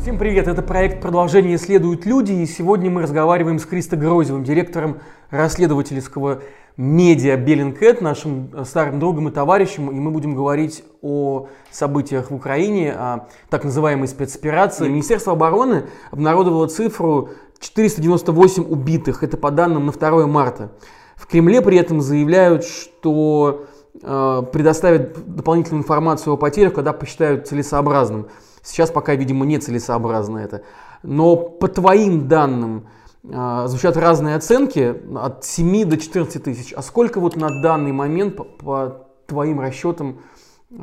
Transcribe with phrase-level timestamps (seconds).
[0.00, 0.48] Всем привет!
[0.48, 6.40] Это проект «Продолжение исследуют люди» и сегодня мы разговариваем с Кристо Грозевым, директором расследовательского
[6.78, 12.94] медиа Беллинкет, нашим старым другом и товарищем, и мы будем говорить о событиях в Украине,
[12.94, 14.88] о так называемой спецоперации.
[14.88, 20.72] Министерство обороны обнародовало цифру 498 убитых, это по данным на 2 марта.
[21.14, 23.66] В Кремле при этом заявляют, что
[24.02, 28.28] э, предоставят дополнительную информацию о потерях, когда посчитают целесообразным.
[28.62, 30.62] Сейчас пока, видимо, нецелесообразно это.
[31.02, 32.88] Но по твоим данным,
[33.22, 36.72] э, звучат разные оценки, от 7 до 14 тысяч.
[36.72, 40.22] А сколько вот на данный момент, по, по твоим расчетам,
[40.70, 40.76] э,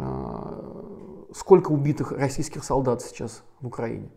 [1.36, 4.09] сколько убитых российских солдат сейчас в Украине?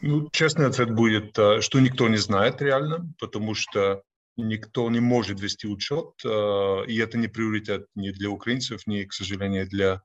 [0.00, 4.02] Ну, честный ответ будет, э, что никто не знает реально, потому что
[4.36, 9.68] никто не может вести учет, и это не приоритет ни для украинцев, ни, к сожалению,
[9.68, 10.02] для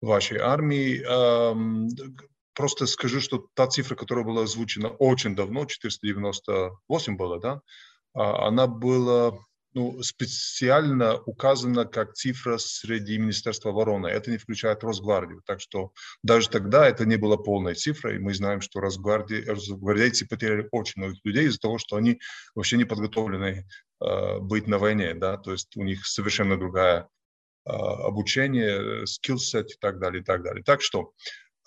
[0.00, 1.02] вашей армии.
[2.54, 7.60] Просто скажу, что та цифра, которая была озвучена очень давно, 498 было, да,
[8.12, 9.38] а, она была
[9.72, 14.08] ну, специально указана как цифра среди Министерства обороны.
[14.08, 15.42] Это не включает Росгвардию.
[15.46, 15.92] Так что
[16.24, 21.02] даже тогда это не была полная цифра, и мы знаем, что Росгвардии, росгвардейцы потеряли очень
[21.02, 22.20] многих людей из-за того, что они
[22.54, 23.68] вообще не подготовлены
[24.00, 25.14] э, быть на войне.
[25.14, 25.36] Да?
[25.36, 27.08] То есть у них совершенно другая
[27.70, 30.62] обучение, скиллсет и так далее, и так далее.
[30.64, 31.12] Так что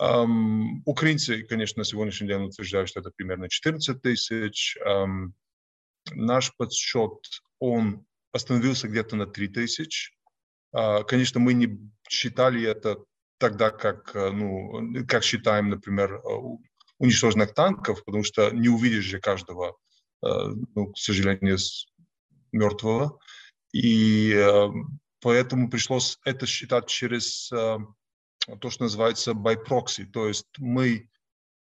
[0.02, 4.76] Um, украинцы, конечно, на сегодняшний день утверждают, что это примерно 14 тысяч.
[4.84, 5.34] Um,
[6.12, 7.12] наш подсчет
[7.60, 10.12] он остановился где-то на 3000.
[10.74, 12.98] А, конечно, мы не считали это
[13.38, 16.20] тогда, как, э, ну, как считаем, например, э,
[16.98, 19.78] уничтоженных танков, потому что не увидишь же каждого,
[20.24, 20.28] э,
[20.76, 21.58] ну, к сожалению,
[22.52, 23.20] мертвого.
[23.72, 24.32] И
[25.24, 30.06] поэтому пришлось это считать через то, что называется by proxy.
[30.06, 31.10] То есть мы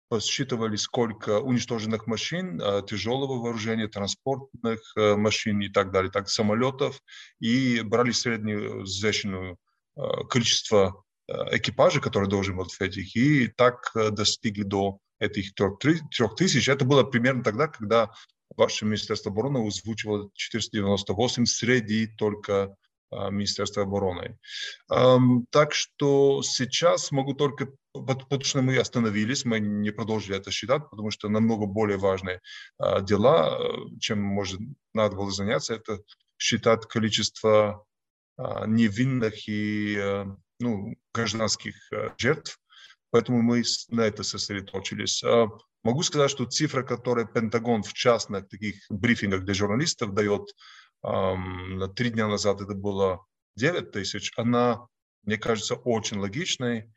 [0.09, 6.99] посчитывали, сколько уничтоженных машин, э, тяжелого вооружения, транспортных э, машин и так далее, так самолетов,
[7.39, 9.57] и брали среднюю взвешенную
[9.95, 11.03] э, количество
[11.51, 16.67] экипажей, которые должен быть в этих, и так достигли до этих трех тысяч.
[16.67, 18.09] Это было примерно тогда, когда
[18.57, 22.75] ваше Министерство обороны озвучивало 498 среди только
[23.11, 24.37] Министерства обороны.
[24.87, 31.11] Так что сейчас могу только, потому что мы остановились, мы не продолжили это считать, потому
[31.11, 32.41] что намного более важные
[32.77, 34.59] а, дела, э, чем может
[34.93, 35.99] надо было заняться, это
[36.37, 37.85] считать количество
[38.67, 40.25] невинных и э,
[40.59, 42.59] ну, гражданских э, жертв,
[43.11, 45.23] поэтому мы на это сосредоточились.
[45.83, 50.53] Могу сказать, что цифра, которую Пентагон в частных таких брифингах для журналистов дает,
[51.01, 54.87] три дня назад это было 9 тысяч, она,
[55.23, 56.91] мне кажется, очень логичной.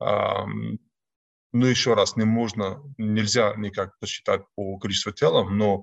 [0.00, 5.82] Ну, еще раз, не можно, нельзя никак посчитать по количеству тела, но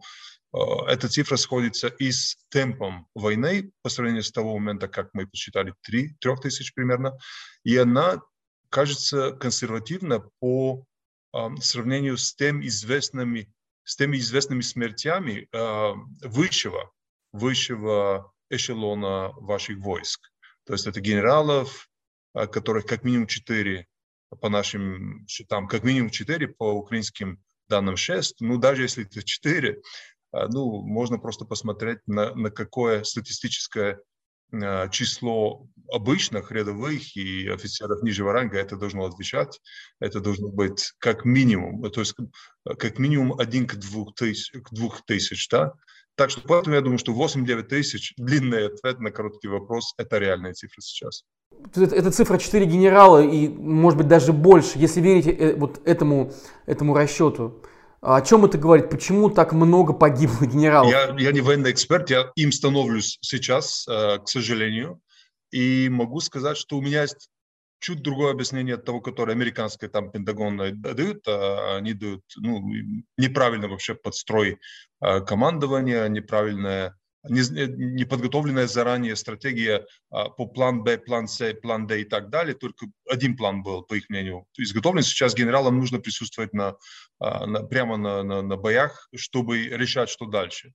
[0.56, 5.28] а, эта цифра сходится и с темпом войны по сравнению с того момента, как мы
[5.28, 7.18] посчитали 3, 3 тысяч примерно,
[7.64, 8.22] и она
[8.70, 10.86] кажется консервативна по
[11.34, 13.52] э, сравнению с, тем известными,
[13.84, 16.92] с теми известными смертями э, высшего
[17.36, 20.32] высшего эшелона ваших войск.
[20.66, 21.90] То есть это генералов,
[22.34, 23.88] а, которых как минимум четыре
[24.42, 28.42] по нашим счетам, как минимум четыре по украинским данным шесть.
[28.42, 29.82] Ну, даже если это четыре,
[30.32, 34.00] а, ну, можно просто посмотреть на, на какое статистическое
[34.54, 39.60] а, число обычных рядовых и офицеров нижнего ранга это должно отвечать.
[40.00, 42.16] Это должно быть как минимум, то есть
[42.64, 45.74] как минимум один к двух тысяч, к двух тысяч да?
[46.16, 50.54] Так что поэтому я думаю, что 8-9 тысяч, длинный ответ на короткий вопрос, это реальная
[50.54, 51.24] цифра сейчас.
[51.76, 56.32] Это, это цифра 4 генерала и, может быть, даже больше, если верить э, вот этому,
[56.66, 57.62] этому расчету.
[58.02, 58.90] О чем это говорит?
[58.90, 60.92] Почему так много погибло генералов?
[60.92, 65.02] Я, я не военный эксперт, я им становлюсь сейчас, э, к сожалению.
[65.52, 67.30] И могу сказать, что у меня есть
[67.80, 71.28] чуть другое объяснение от того, которое американское там Пентагон дают.
[71.28, 72.62] А они дают ну,
[73.18, 74.60] неправильно вообще подстрой
[75.00, 76.96] а, командования, неправильная
[77.28, 82.54] неподготовленная заранее стратегия а, по план Б, план С, план Д и так далее.
[82.54, 85.02] Только один план был, по их мнению, изготовлен.
[85.02, 86.76] Сейчас генералам нужно присутствовать на,
[87.20, 90.74] на, прямо на, на, на боях, чтобы решать, что дальше.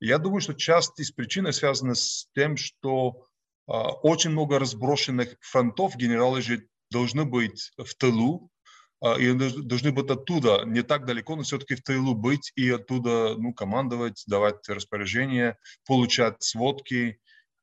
[0.00, 3.27] Я думаю, что часть из причин связана с тем, что а,
[3.68, 8.50] очень много разброшенных фронтов, генералы же должны быть в тылу,
[9.00, 13.36] а, и должны быть оттуда, не так далеко, но все-таки в тылу быть и оттуда
[13.36, 15.56] ну, командовать, давать распоряжения,
[15.86, 17.20] получать сводки.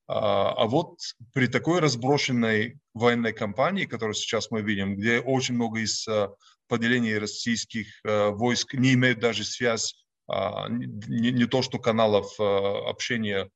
[0.08, 1.00] А, а вот
[1.34, 6.34] при такой разброшенной военной кампании, которую сейчас мы видим, где очень много из а,
[6.68, 9.96] поделений российских а, войск не имеют даже связь,
[10.28, 13.52] не, не то что каналов общения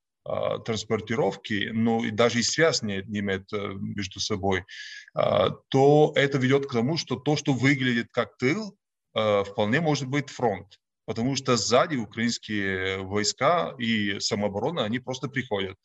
[0.65, 4.65] транспортировки, но и даже и связь не, не имеет между собой,
[5.13, 8.75] то это ведет к тому, что то, что выглядит как тыл,
[9.13, 10.79] вполне может быть фронт
[11.09, 15.75] потому что сзади украинские войска и самооборона, они просто приходят.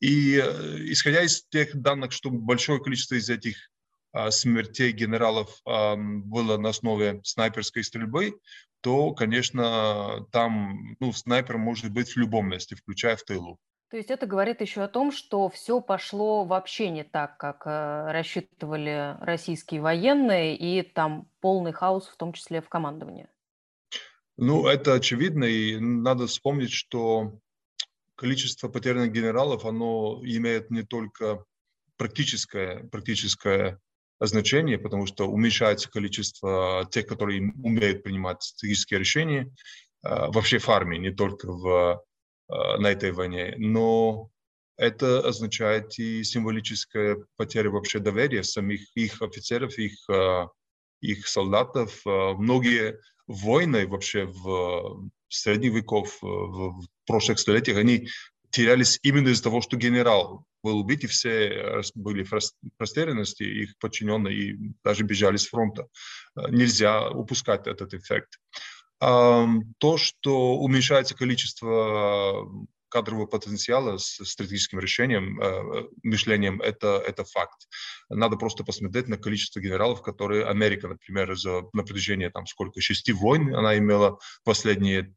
[0.00, 3.70] И э, исходя из тех данных, что большое количество из этих
[4.12, 8.34] а, смертей генералов а, было на основе снайперской стрельбы,
[8.80, 13.60] то, конечно, там ну, снайпер может быть в любом месте, включая в тылу.
[13.92, 18.10] То есть это говорит еще о том, что все пошло вообще не так, как э,
[18.10, 23.28] рассчитывали российские военные, и там полный хаос, в том числе в командовании.
[24.38, 27.38] Ну, это очевидно, и надо вспомнить, что
[28.14, 31.44] количество потерянных генералов, оно имеет не только
[31.98, 33.78] практическое, практическое
[34.20, 39.54] значение, потому что уменьшается количество тех, которые умеют принимать стратегические решения,
[40.02, 42.02] а, вообще в армии, не только в,
[42.48, 44.30] на этой войне, но
[44.76, 50.48] это означает и символическая потеря вообще доверия самих их офицеров, их, а,
[51.00, 52.02] их солдатов.
[52.04, 58.08] Многие войны вообще в средних веков, э, в прошлых столетиях, они
[58.50, 62.32] терялись именно из-за того, что генерал был убит, и все были в
[62.78, 65.86] растерянности, их подчиненные и даже бежали с фронта.
[66.36, 68.38] Э, нельзя упускать этот эффект.
[69.02, 72.46] То, что уменьшается количество
[72.92, 77.66] кадрового потенциала с стратегическим решением, э, мышлением, это, это факт.
[78.10, 83.12] Надо просто посмотреть на количество генералов, которые Америка, например, за, на протяжении там сколько, шести
[83.12, 85.14] войн она имела последние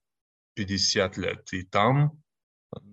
[0.55, 1.51] 50 лет.
[1.51, 2.23] И там,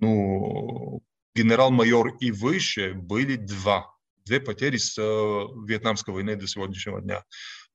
[0.00, 1.00] ну,
[1.36, 3.94] генерал-майор и выше были два.
[4.24, 7.24] Две потери с э, Вьетнамской войны до сегодняшнего дня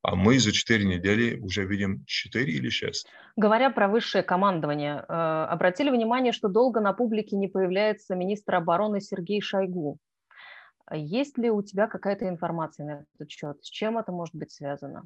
[0.07, 3.07] а мы за 4 недели уже видим 4 или 6.
[3.35, 9.01] Говоря про высшее командование, э, обратили внимание, что долго на публике не появляется министр обороны
[9.01, 9.97] Сергей Шойгу.
[10.93, 13.57] Есть ли у тебя какая-то информация на этот счет?
[13.61, 15.03] С чем это может быть связано?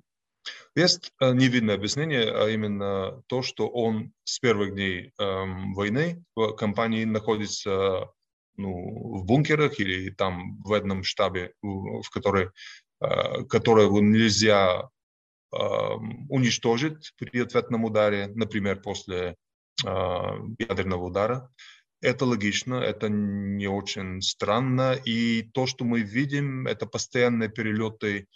[0.76, 6.54] Есть э, невидное объяснение, а именно то, что он с первых дней эм, войны в
[6.54, 8.08] компании находится
[8.56, 12.50] ну, в бункерах или там в одном штабе, в который
[13.50, 14.90] которого нельзя
[16.30, 19.36] уничтожить при ответном ударе, например, после
[19.86, 21.50] а, ядерного удара.
[22.02, 24.94] Это логично, это не очень странно.
[25.04, 28.28] И то, что мы видим, это постоянные перелеты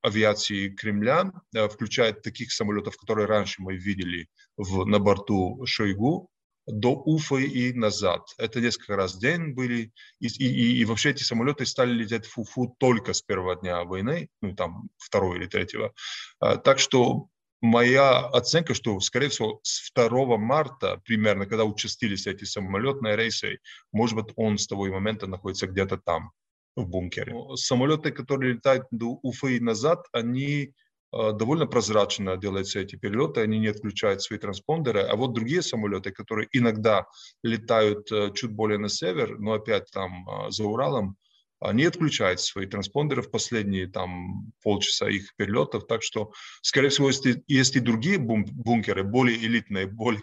[0.00, 6.28] авиации Кремля, э, включая таких самолетов, которые раньше мы видели в, на борту Шойгу,
[6.66, 8.22] до Уфы и назад.
[8.38, 9.92] Это несколько раз в день были.
[10.20, 14.28] И, и, и вообще эти самолеты стали лететь в Уфу только с первого дня войны,
[14.40, 15.92] ну там второго или третьего.
[16.40, 17.28] А, так что
[17.60, 23.58] моя оценка, что, скорее всего, с 2 марта примерно, когда участились эти самолетные рейсы,
[23.92, 26.32] может быть, он с того момента находится где-то там,
[26.76, 27.34] в бункере.
[27.56, 30.74] Самолеты, которые летают до Уфы и назад, они
[31.12, 36.48] довольно прозрачно делаются эти перелеты, они не отключают свои транспондеры, а вот другие самолеты, которые
[36.52, 37.06] иногда
[37.42, 41.16] летают э, чуть более на север, но опять там э, за Уралом,
[41.60, 46.32] они отключают свои транспондеры в последние там полчаса их перелетов, так что,
[46.62, 50.22] скорее всего, есть, есть и другие бункеры, более элитные, более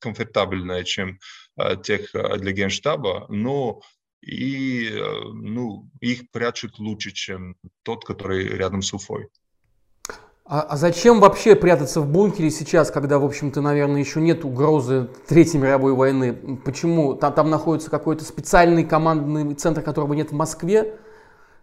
[0.00, 1.20] комфортабельные, чем
[1.84, 3.82] тех для генштаба, но
[4.20, 4.90] и
[5.32, 9.28] ну, их прячут лучше, чем тот, который рядом с Уфой.
[10.52, 15.08] А, а зачем вообще прятаться в бункере сейчас, когда, в общем-то, наверное, еще нет угрозы
[15.28, 16.56] Третьей мировой войны?
[16.64, 17.14] Почему?
[17.14, 20.98] Там, там находится какой-то специальный командный центр, которого нет в Москве?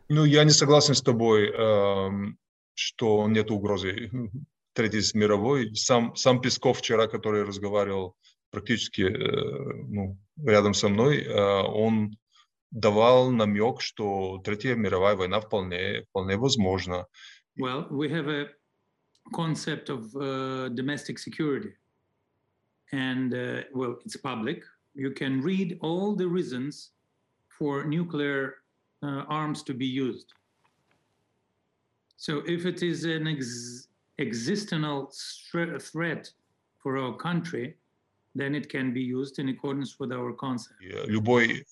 [0.07, 2.09] Ну, я не согласен с тобой, э,
[2.75, 4.09] что нет угрозы
[4.71, 5.75] Третьей мировой.
[5.75, 8.15] Сам, сам Песков вчера, который разговаривал
[8.51, 12.15] практически э, ну, рядом со мной, э, он
[12.71, 17.05] давал намек, что Третья мировая война вполне, вполне возможна.
[17.59, 18.47] Well, we have a
[19.32, 21.72] concept of uh, domestic security.
[22.92, 24.62] And uh, well, it's public.
[24.94, 26.90] You can read all the reasons
[27.48, 28.56] for nuclear
[29.02, 30.34] uh, arms to be used.
[32.16, 35.10] So if it is an ex- existential
[35.80, 36.30] threat
[36.78, 37.76] for our country,
[38.34, 40.80] then it can be used in accordance with our concept.
[41.08, 41.62] Любой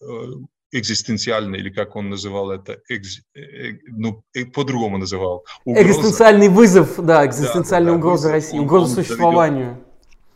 [0.75, 5.46] экзистенциальный, или как он называл это, экз, э, ну, э, по-другому называл.
[5.63, 5.88] Угроза.
[5.88, 9.86] Экзистенциальный вызов, да, экзистенциальная да, угроза да, России, он, угроза он существованию.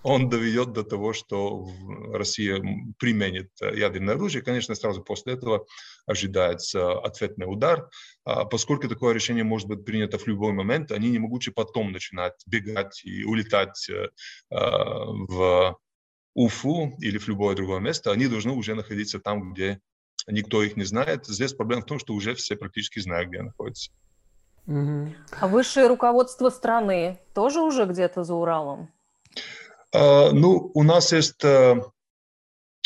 [0.04, 1.68] он доведет до того, что
[2.14, 2.64] Россия
[2.98, 4.42] применит ядерное оружие.
[4.42, 5.66] Конечно, сразу после этого
[6.06, 7.90] ожидается ответный удар.
[8.24, 12.34] А поскольку такое решение может быть принято в любой момент, они не могут потом начинать
[12.48, 14.08] бегать и улетать э,
[14.50, 15.78] в
[16.36, 18.12] Уфу или в любое другое место.
[18.12, 19.82] Они должны уже находиться там, где
[20.28, 21.26] никто их не знает.
[21.26, 23.92] Здесь проблема в том, что уже все практически знают, где находятся.
[24.68, 28.92] А высшее руководство страны тоже уже где-то за Уралом?
[29.92, 31.82] А, ну, у нас есть а,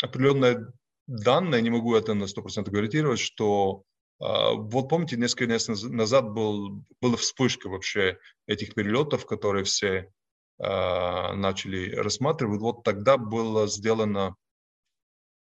[0.02, 0.72] определенные
[1.06, 3.82] данные, не могу это на 100% гарантировать, что
[4.18, 10.10] а, вот помните, несколько месяцев назад был, была вспышка вообще этих перелетов, которые все
[10.56, 12.60] начали рассматривать.
[12.60, 14.36] Вот тогда было сделано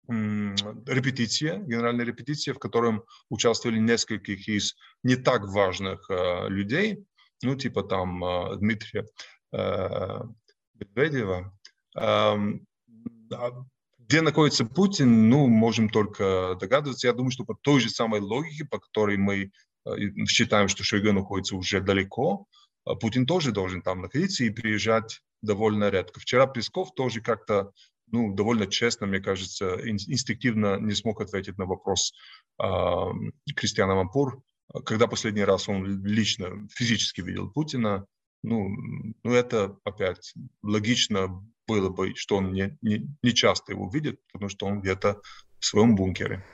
[0.09, 7.04] репетиция, генеральная репетиция, в котором участвовали несколько из не так важных э, людей,
[7.42, 9.06] ну, типа там э, Дмитрия
[9.52, 10.21] э,
[10.75, 11.52] Медведева.
[11.99, 12.37] Э,
[13.99, 17.06] где находится Путин, ну, можем только догадываться.
[17.06, 19.52] Я думаю, что по той же самой логике, по которой мы
[19.87, 19.90] э,
[20.26, 22.47] считаем, что Шойгу находится уже далеко,
[23.00, 26.21] Путин тоже должен там находиться и приезжать довольно редко.
[26.21, 27.73] Вчера Песков тоже как-то
[28.12, 32.12] ну, довольно честно, мне кажется, инстинктивно не смог ответить на вопрос
[32.62, 32.66] э,
[33.57, 34.42] Кристиана Мампур,
[34.85, 38.07] когда последний раз он лично, физически видел Путина.
[38.42, 38.69] Ну,
[39.23, 44.49] ну это опять логично было бы, что он не, не, не часто его видит, потому
[44.49, 45.21] что он где-то
[45.59, 46.45] в своем бункере.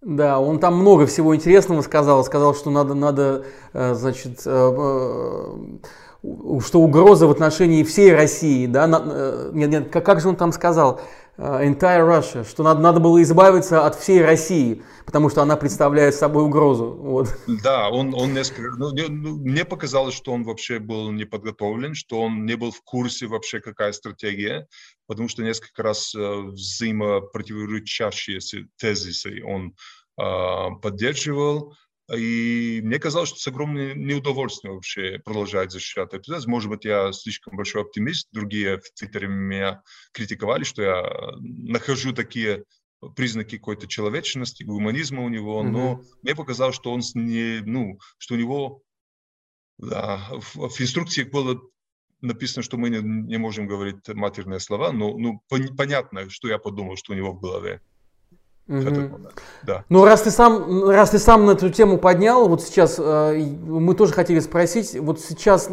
[0.00, 2.24] Да, он там много всего интересного сказал.
[2.24, 5.78] Сказал, что надо, надо э, значит, э, э,
[6.22, 11.00] что угроза в отношении всей России, да, э, нет, нет, как, же он там сказал,
[11.38, 16.14] э, entire Russia, что надо, надо было избавиться от всей России, потому что она представляет
[16.14, 16.90] собой угрозу.
[16.90, 17.34] Вот.
[17.46, 22.20] Да, он, он несколько, ну, ну, мне показалось, что он вообще был не подготовлен, что
[22.20, 24.68] он не был в курсе вообще, какая стратегия,
[25.06, 28.40] потому что несколько раз э, взаимопротиворечащие
[28.76, 29.74] тезисы он
[30.82, 31.72] поддерживал,
[32.16, 36.46] и мне казалось, что с огромным неудовольствием вообще продолжает защищать этот процесс.
[36.46, 38.28] Может быть, я слишком большой оптимист.
[38.32, 42.64] Другие в Твиттере меня критиковали, что я нахожу такие
[43.16, 45.68] признаки какой-то человечности, гуманизма у него, mm-hmm.
[45.68, 48.82] но мне показалось, что он не, ну, что у него
[49.78, 51.60] да, в, в инструкции было
[52.20, 56.58] написано, что мы не, не можем говорить матерные слова, но ну, пон, понятно, что я
[56.58, 57.80] подумал, что у него в голове.
[58.70, 59.10] Угу.
[59.64, 59.84] Да.
[59.88, 63.36] Ну, раз ты, сам, раз ты сам на эту тему поднял, вот сейчас э,
[63.66, 65.68] мы тоже хотели спросить, вот сейчас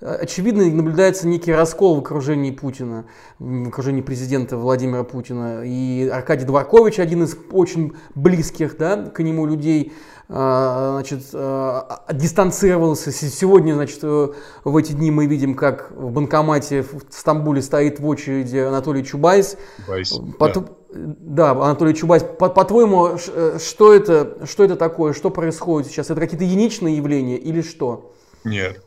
[0.00, 3.04] э, очевидно наблюдается некий раскол в окружении Путина,
[3.38, 5.62] в окружении президента Владимира Путина.
[5.64, 9.92] И Аркадий Дворкович, один из очень близких да, к нему людей,
[10.28, 11.80] э, значит, э,
[12.12, 13.12] дистанцировался.
[13.12, 18.56] Сегодня, значит, в эти дни мы видим, как в банкомате в Стамбуле стоит в очереди
[18.56, 19.56] Анатолий Чубайс.
[19.86, 25.90] Чубайс Потом, да да, Анатолий Чубайс, по-твоему, э, что это, что это такое, что происходит
[25.90, 26.10] сейчас?
[26.10, 28.14] Это какие-то единичные явления или что?
[28.44, 28.82] Нет.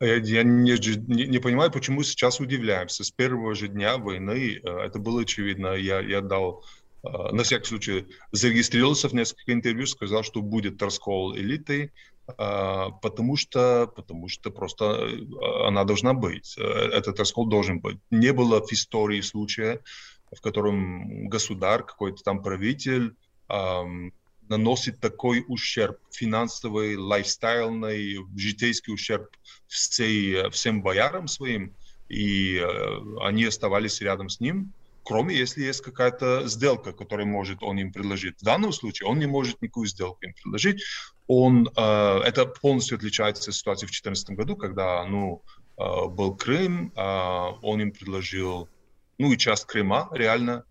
[0.00, 0.72] Я, я не,
[1.06, 3.04] не, не понимаю, почему сейчас удивляемся.
[3.04, 5.74] С первого же дня войны э, это было очевидно.
[5.74, 6.64] Я, я дал,
[7.02, 11.92] э, на всякий случай, зарегистрировался в несколько интервью, сказал, что будет раскол элиты,
[12.26, 15.10] потому что, потому что просто
[15.66, 16.56] она должна быть.
[16.56, 17.98] Этот раскол должен быть.
[18.10, 19.82] Не было в истории случая,
[20.36, 23.14] в котором государ, какой-то там правитель
[23.48, 24.12] эм,
[24.48, 29.28] наносит такой ущерб финансовый, лайфстайлный, житейский ущерб
[29.66, 31.74] всей, всем боярам своим,
[32.08, 34.72] и э, они оставались рядом с ним,
[35.04, 38.40] кроме если есть какая-то сделка, которую может он им предложить.
[38.40, 40.82] В данном случае он не может никакую сделку им предложить.
[41.26, 45.42] Он, э, это полностью отличается от ситуации в 2014 году, когда ну,
[45.78, 47.00] э, был Крым, э,
[47.62, 48.68] он им предложил
[49.18, 50.64] ну и часть Крыма, реально.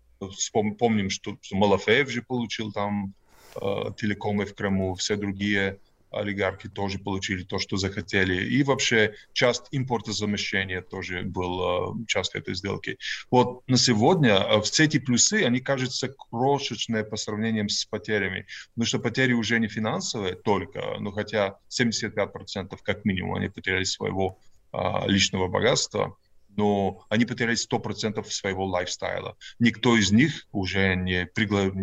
[0.78, 3.14] Помним, что, что Малафеев же получил там
[3.56, 3.60] э,
[3.98, 5.78] телекомы в Крыму, все другие
[6.14, 8.44] олигархи тоже получили то, что захотели.
[8.44, 12.98] И вообще часть импортозамещения тоже был частью этой сделки.
[13.30, 18.46] Вот на сегодня э, все эти плюсы, они кажутся крошечные по сравнению с потерями.
[18.74, 24.38] Потому что потери уже не финансовые только, но хотя 75% как минимум они потеряли своего
[24.72, 26.16] э, личного богатства
[26.56, 29.36] но они потеряли 100% своего лайфстайла.
[29.58, 31.74] Никто из них уже не пригласил...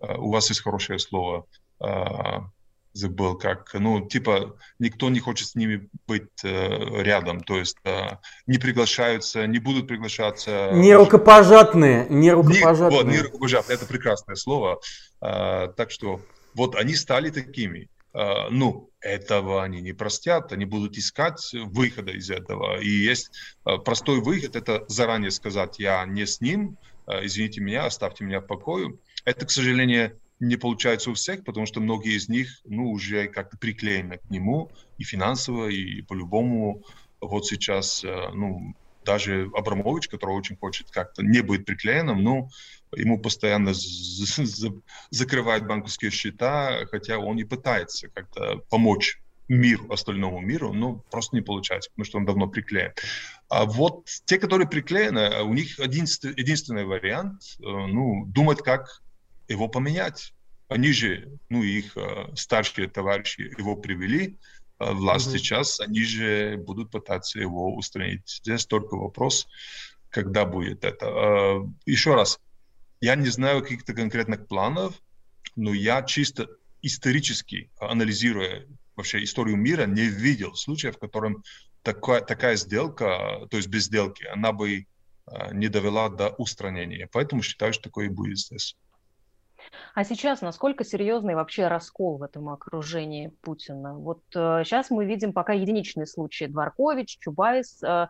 [0.00, 1.46] Э, у вас есть хорошее слово,
[1.80, 2.40] э,
[2.92, 8.16] забыл как, ну, типа, никто не хочет с ними быть э, рядом, то есть э,
[8.46, 10.70] не приглашаются, не будут приглашаться.
[10.72, 12.90] Не рукопожатные, не рукопожатные.
[12.90, 14.80] Не, вот, не рукопожатные, это прекрасное слово.
[15.20, 16.20] Э, так что
[16.54, 17.88] вот они стали такими.
[18.14, 22.80] Э, ну, этого они не простят, они будут искать выхода из этого.
[22.80, 23.30] И есть
[23.64, 28.40] э, простой выход, это заранее сказать, я не с ним, э, извините меня, оставьте меня
[28.40, 28.98] в покое.
[29.24, 33.58] Это, к сожалению, не получается у всех, потому что многие из них, ну, уже как-то
[33.58, 36.84] приклеены к нему и финансово, и по-любому.
[37.20, 38.74] Вот сейчас, ну,
[39.08, 42.50] даже Абрамович, который очень хочет как-то не быть приклеенным, но
[42.94, 43.72] ему постоянно
[45.10, 51.42] закрывают банковские счета, хотя он и пытается как-то помочь миру, остальному миру, но просто не
[51.42, 52.92] получается, потому что он давно приклеен.
[53.48, 59.00] А вот те, которые приклеены, у них единственный, единственный вариант, э, ну, думать, как
[59.48, 60.34] его поменять.
[60.68, 64.36] Они же, ну, их э, старшие товарищи его привели,
[64.78, 65.38] власть mm-hmm.
[65.38, 68.28] сейчас, они же будут пытаться его устранить.
[68.28, 69.46] Здесь только вопрос,
[70.10, 71.06] когда будет это.
[71.06, 72.40] Э, еще раз,
[73.00, 74.94] я не знаю каких-то конкретных планов,
[75.56, 76.48] но я чисто
[76.82, 78.66] исторически, анализируя
[78.96, 81.42] вообще историю мира, не видел случая, в котором
[81.82, 84.86] такая, такая сделка, то есть без сделки, она бы
[85.52, 87.08] не довела до устранения.
[87.12, 88.76] Поэтому считаю, что такое и будет здесь.
[89.94, 93.94] А сейчас насколько серьезный вообще раскол в этом окружении Путина?
[93.94, 96.46] Вот э, сейчас мы видим пока единичные случаи.
[96.46, 97.82] Дворкович, Чубайс.
[97.82, 98.08] Э,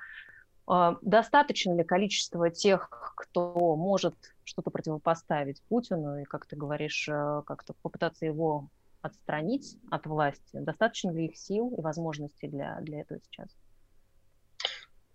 [0.70, 7.42] э, достаточно ли количество тех, кто может что-то противопоставить Путину и, как ты говоришь, э,
[7.46, 8.68] как-то попытаться его
[9.02, 10.42] отстранить от власти?
[10.52, 13.48] Достаточно ли их сил и возможностей для, для этого сейчас?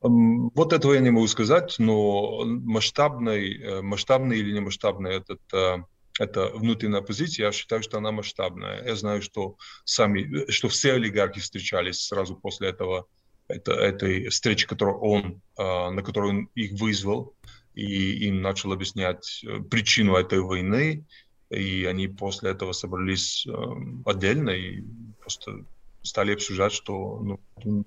[0.04, 5.78] Вот этого я не могу сказать, но масштабный, э, масштабный или не масштабный этот э,
[6.20, 8.84] это внутренняя позиция, я считаю, что она масштабная.
[8.86, 13.08] Я знаю, что сами, что все олигархи встречались сразу после этого,
[13.48, 17.36] это, этой встречи, которую он, а, на которую он их вызвал,
[17.74, 21.06] и им начал объяснять э, причину этой войны,
[21.50, 23.52] и они после этого собрались э,
[24.06, 24.84] отдельно и
[25.20, 25.66] просто
[26.04, 27.86] стали обсуждать, что ну,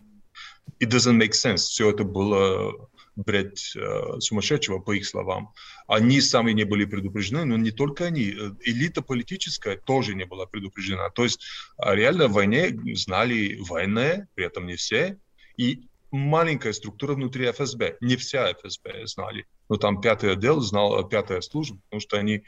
[0.80, 1.58] it doesn't make sense.
[1.58, 5.52] Все это было бред э, сумасшедшего, по их словам.
[5.86, 8.30] Они сами не были предупреждены, но не только они.
[8.30, 11.10] Э, элита политическая тоже не была предупреждена.
[11.10, 11.44] То есть
[11.78, 15.18] а, реально в войне знали военные, при этом не все,
[15.56, 17.96] и маленькая структура внутри ФСБ.
[18.00, 19.46] Не вся ФСБ знали.
[19.68, 22.44] Но там пятый отдел знал, э, пятая служба, потому что они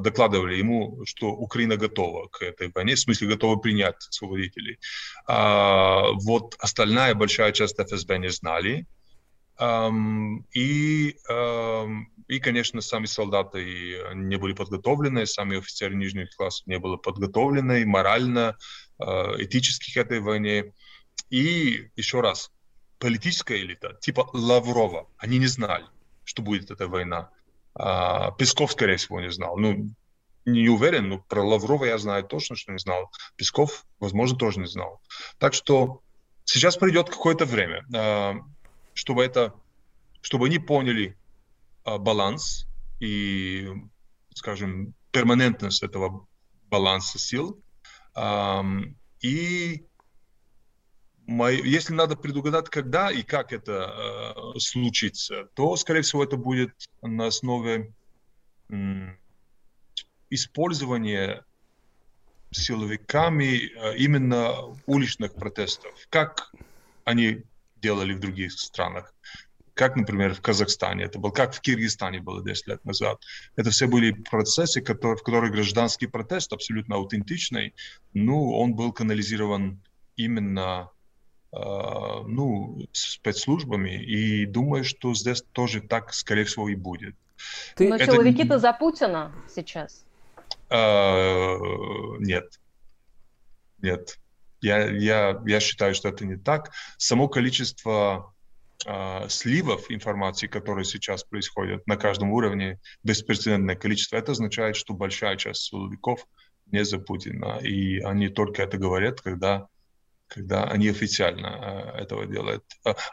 [0.00, 4.78] докладывали ему, что Украина готова к этой войне, в смысле готова принять освободителей.
[5.26, 8.86] А, вот остальная большая часть ФСБ не знали.
[9.60, 11.16] И,
[12.28, 18.56] и, конечно, сами солдаты не были подготовлены, сами офицеры нижних классов не были подготовлены морально,
[18.98, 20.72] а, этически к этой войне.
[21.30, 22.50] И еще раз,
[22.98, 25.84] политическая элита, типа Лаврова, они не знали,
[26.24, 27.30] что будет эта война.
[27.74, 29.56] А, Песков, скорее всего, не знал.
[29.56, 29.90] Ну,
[30.44, 33.10] не уверен, но про Лаврова я знаю точно, что не знал.
[33.36, 35.00] Песков, возможно, тоже не знал.
[35.38, 36.02] Так что
[36.44, 37.84] сейчас придет какое-то время.
[38.98, 39.54] Чтобы это,
[40.22, 41.16] чтобы они поняли
[41.84, 42.66] а, баланс
[42.98, 43.68] и,
[44.34, 46.26] скажем, перманентность этого
[46.68, 47.62] баланса сил.
[48.16, 48.64] А,
[49.20, 49.86] и
[51.28, 56.72] мои, если надо предугадать, когда и как это а, случится, то, скорее всего, это будет
[57.00, 57.94] на основе
[58.68, 59.16] м,
[60.28, 61.44] использования
[62.50, 65.94] силовиками а, именно уличных протестов.
[66.10, 66.52] Как
[67.04, 67.44] они
[67.80, 69.14] делали в других странах.
[69.74, 73.22] Как, например, в Казахстане это было, как в Киргизстане было 10 лет назад.
[73.54, 77.74] Это все были процессы, которые, в которых гражданский протест абсолютно аутентичный,
[78.12, 79.80] ну, он был канализирован
[80.16, 80.90] именно
[81.52, 87.14] э, ну, спецслужбами, и думаю, что здесь тоже так, скорее всего, и будет.
[87.76, 87.88] Ты...
[87.88, 88.06] Но это...
[88.06, 90.04] силовики-то за Путина сейчас?
[90.70, 91.56] Э,
[92.18, 92.58] нет.
[93.80, 94.18] Нет.
[94.60, 96.72] Я, я, я считаю, что это не так.
[96.96, 98.34] Само количество
[98.86, 105.36] э, сливов информации, которые сейчас происходят на каждом уровне, беспрецедентное количество, это означает, что большая
[105.36, 106.26] часть силовиков
[106.66, 107.58] не за Путина.
[107.62, 109.68] И они только это говорят, когда,
[110.26, 112.64] когда они официально э, этого делают.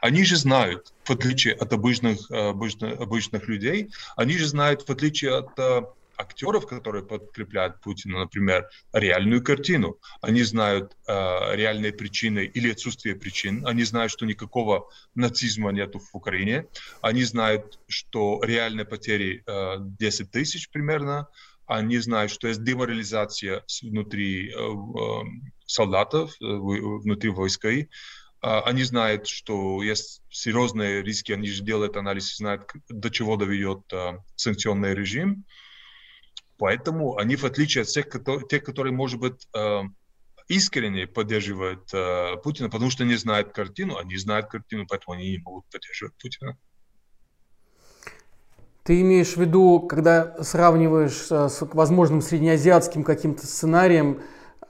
[0.02, 5.36] Они же знают, в отличие от обычных, обычных, обычных людей, они же знают, в отличие
[5.36, 10.00] от актеров, которые подкрепляют Путина, например, реальную картину.
[10.22, 13.66] Они знают э, реальные причины или отсутствие причин.
[13.68, 16.68] Они знают, что никакого нацизма нет в Украине.
[17.02, 21.28] Они знают, что реальные потери э, 10 тысяч примерно.
[21.68, 25.24] Они знают, что есть деморализация внутри э, э,
[25.66, 27.70] солдатов, э, внутри войска.
[28.42, 34.20] Они знают, что есть серьезные риски, они же делают анализ, знают, до чего доведет э,
[34.36, 35.46] санкционный режим.
[36.58, 38.08] Поэтому они, в отличие от всех,
[38.50, 39.82] тех, которые, может быть, э,
[40.48, 45.38] искренне поддерживают э, Путина, потому что не знают картину, они знают картину, поэтому они не
[45.40, 46.58] могут поддерживать Путина.
[48.84, 54.22] Ты имеешь в виду, когда сравниваешь с возможным среднеазиатским каким-то сценарием,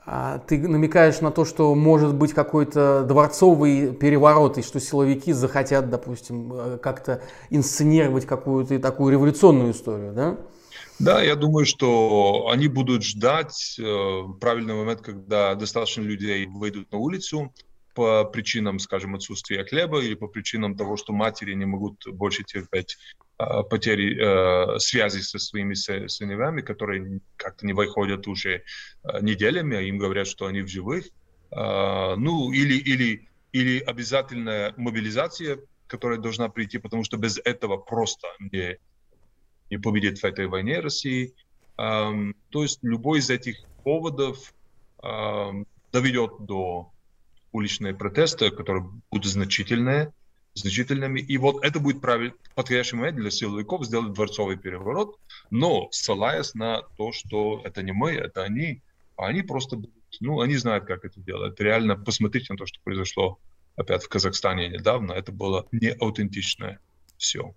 [0.08, 5.90] а, ты намекаешь на то, что может быть какой-то дворцовый переворот, и что силовики захотят,
[5.90, 7.20] допустим, э, как-то
[7.50, 10.36] инсценировать какую-то такую революционную историю, да?
[10.98, 16.98] Да, я думаю, что они будут ждать э, правильный момент, когда достаточно людей выйдут на
[16.98, 17.52] улицу
[17.94, 22.96] по причинам, скажем, отсутствия хлеба или по причинам того, что матери не могут больше терпеть
[23.38, 28.62] э, потери э, связи со своими сыновьями, которые как-то не выходят уже
[29.02, 31.04] э, неделями, а им говорят, что они в живых.
[31.50, 38.28] Э, ну, или, или, или обязательная мобилизация, которая должна прийти, потому что без этого просто
[38.38, 38.78] не
[39.70, 41.34] не победит в этой войне России.
[41.76, 44.54] То есть любой из этих поводов
[45.92, 46.90] доведет до
[47.52, 50.12] уличные протесты, которые будут значительные,
[50.54, 51.20] значительными.
[51.20, 55.18] И вот это будет правиль, подходящий момент для силовиков сделать дворцовый переворот,
[55.50, 58.82] но ссылаясь на то, что это не мы, это они,
[59.16, 61.60] а они просто будут, ну, они знают, как это делать.
[61.60, 63.38] Реально посмотрите на то, что произошло
[63.76, 65.12] опять в Казахстане недавно.
[65.12, 66.80] Это было не аутентичное
[67.18, 67.54] все.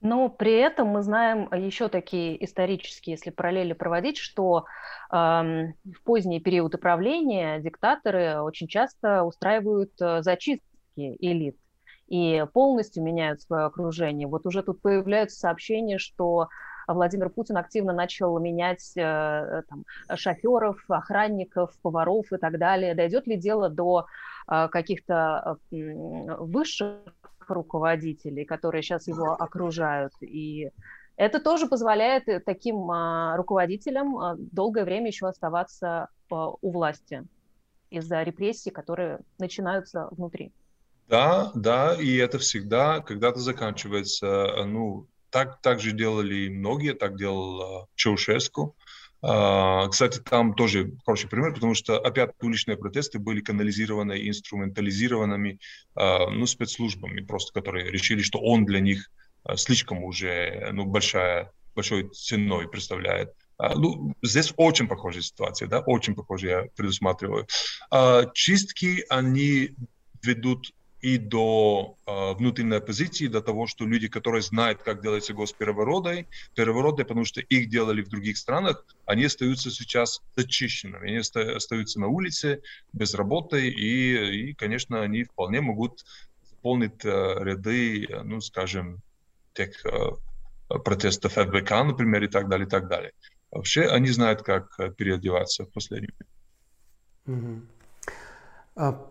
[0.00, 4.64] Но при этом мы знаем еще такие исторические, если параллели проводить, что
[5.10, 10.64] э, в поздний период правления диктаторы очень часто устраивают э, зачистки
[10.96, 11.56] элит
[12.08, 14.26] и полностью меняют свое окружение.
[14.26, 16.48] Вот уже тут появляются сообщения, что
[16.88, 19.84] Владимир Путин активно начал менять э, там,
[20.16, 22.94] шоферов, охранников, поваров и так далее.
[22.94, 24.06] Дойдет ли дело до
[24.50, 27.14] э, каких-то э, высших
[27.50, 30.12] руководителей, которые сейчас его окружают.
[30.20, 30.70] И
[31.16, 37.24] это тоже позволяет э, таким а, руководителям а, долгое время еще оставаться а, у власти
[37.90, 40.52] из-за репрессий, которые начинаются внутри.
[41.08, 44.64] Да, да, и это всегда когда-то заканчивается.
[44.64, 48.76] Ну, так, так же делали многие, так делал Чаушеску.
[48.78, 48.90] А,
[49.22, 55.58] кстати, там тоже хороший пример, потому что опять уличные протесты были канализированы и инструментализированными
[55.94, 59.10] а, ну, спецслужбами, просто которые решили, что он для них
[59.44, 63.34] а, слишком уже ну, большая, большой ценой представляет.
[63.58, 67.46] Ну, здесь очень похожая ситуация, да, очень похожая я предусматриваю.
[68.32, 69.74] Чистки, они
[70.22, 76.26] ведут и до э, внутренней оппозиции, до того, что люди, которые знают, как делается госперевороты,
[76.54, 82.08] перевороты, потому что их делали в других странах, они остаются сейчас зачищенными, они остаются на
[82.08, 86.04] улице без работы, и, и конечно, они вполне могут
[86.50, 88.98] заполнить э, ряды, ну, скажем,
[89.54, 90.10] тех э,
[90.84, 93.12] протестов ФБК, например, и так далее, и так далее.
[93.50, 96.12] Вообще, они знают, как переодеваться в последнее
[97.26, 97.40] время.
[97.40, 99.06] Mm-hmm.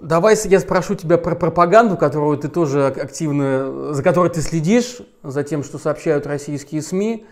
[0.00, 5.42] Давай я спрошу тебя про пропаганду, которую ты тоже активно, за которой ты следишь, за
[5.42, 7.26] тем, что сообщают российские СМИ.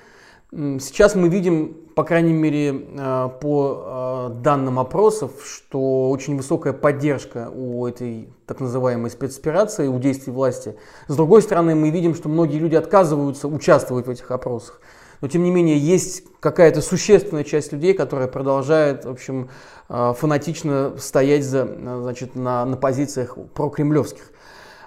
[0.50, 7.50] Сейчас мы видим, по крайней мере, э, по э, данным опросов, что очень высокая поддержка
[7.54, 10.76] у этой так называемой спецоперации, у действий власти.
[11.06, 14.80] С другой стороны, мы видим, что многие люди отказываются участвовать в этих опросах
[15.20, 19.50] но тем не менее есть какая-то существенная часть людей, которая продолжает, в общем,
[19.88, 24.30] а, фанатично стоять за, значит, на, на позициях прокремлевских.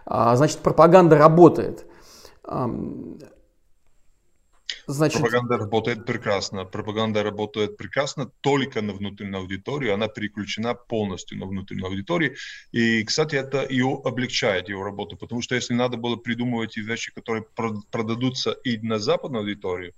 [0.06, 1.86] А, значит, пропаганда работает.
[4.88, 5.22] Значит...
[5.22, 6.66] Пропаганда работает прекрасно.
[6.66, 9.94] Пропаганда работает прекрасно только на внутреннюю аудиторию.
[9.94, 12.36] Она переключена полностью на внутреннюю аудиторию.
[12.72, 15.18] И, кстати, это ее облегчает, ее работу.
[15.18, 17.46] Потому что если надо было придумывать вещи, которые
[17.92, 19.94] продадутся и на западную аудиторию,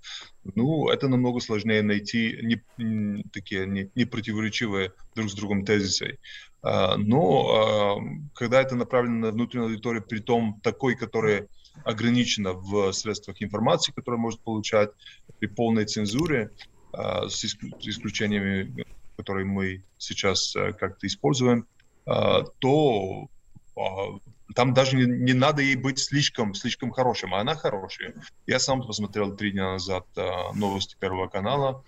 [0.54, 2.38] ну, это намного сложнее найти
[2.78, 6.18] не, такие не, не противоречивые друг с другом тезисы.
[6.62, 11.48] А, но а, когда это направлено на внутреннюю аудиторию, при том такой, который
[11.84, 14.90] ограничена в средствах информации, которые может получать
[15.38, 16.50] при полной цензуре,
[16.92, 18.84] а, с исключениями,
[19.16, 21.66] которые мы сейчас э, как-то используем,
[22.06, 23.28] а, то
[23.76, 24.18] а,
[24.54, 28.14] там даже не, не надо ей быть слишком, слишком хорошим, а она хорошая.
[28.46, 30.06] Я сам посмотрел три дня назад
[30.54, 31.84] новости Первого канала,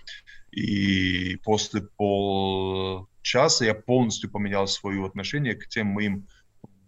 [0.50, 6.26] и после полчаса я полностью поменял свое отношение к тем моим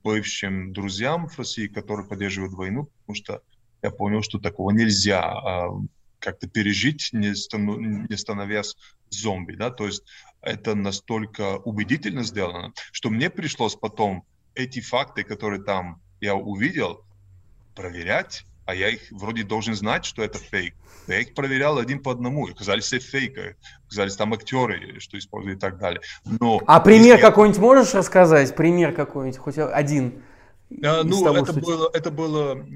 [0.08, 3.42] бывшим друзьям в России, которые поддерживают войну, потому что
[3.82, 5.68] я понял, что такого нельзя а,
[6.18, 8.74] как-то пережить, не, стану, не становясь
[9.10, 10.04] зомби, да, то есть
[10.40, 17.04] это настолько убедительно сделано, что мне пришлось потом эти факты, которые там я увидел,
[17.74, 20.74] проверять, а я их вроде должен знать, что это фейк.
[21.06, 25.56] Я их проверял один по одному, и оказались все фейка, оказались там актеры, что используют
[25.56, 26.02] и так далее.
[26.26, 27.22] Но а пример я...
[27.22, 28.54] какой-нибудь можешь рассказать?
[28.54, 30.22] Пример какой-нибудь, хоть один?
[30.84, 31.60] А, ну, того, это, что...
[31.62, 32.66] было, это было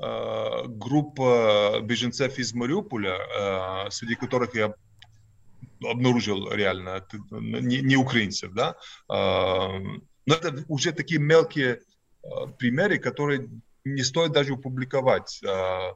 [0.00, 4.74] э, группа беженцев из Мариуполя, э, среди которых я
[5.82, 8.76] обнаружил реально не, не украинцев, да.
[9.08, 9.78] Э,
[10.26, 11.80] но это уже такие мелкие
[12.22, 13.48] э, примеры, которые
[13.86, 15.40] не стоит даже опубликовать.
[15.46, 15.94] А,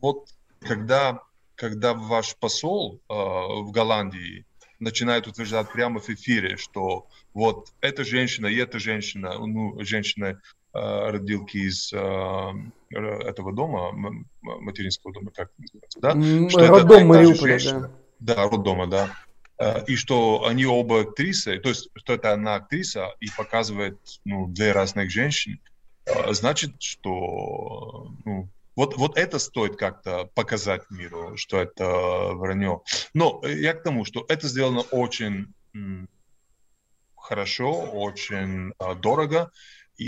[0.00, 0.28] вот
[0.60, 1.22] когда,
[1.56, 3.14] когда ваш посол а,
[3.62, 4.44] в Голландии
[4.78, 10.40] начинает утверждать прямо в эфире, что вот эта женщина и эта женщина, ну, женщина
[10.72, 11.92] а, родилки из
[12.92, 13.92] этого дома,
[14.42, 16.48] материнского дома, как называется, да?
[16.50, 17.90] Что роддом Мариуполя, да.
[18.18, 19.10] Да, роддома, да.
[19.86, 24.72] И что они оба актрисы, то есть, что это она актриса и показывает ну, две
[24.72, 25.69] разных женщин, а,
[26.32, 32.80] значит, что ну, вот, вот это стоит как-то показать миру, что это вранье.
[33.14, 35.52] Но я к тому, что это сделано очень
[37.16, 39.50] хорошо, очень а, дорого.
[39.96, 40.04] И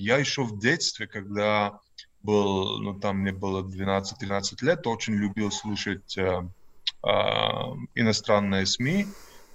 [0.00, 1.78] я еще в детстве, когда
[2.22, 6.42] был, ну там мне было 12-13 лет, очень любил слушать э,
[7.04, 7.08] э,
[7.94, 9.06] иностранные СМИ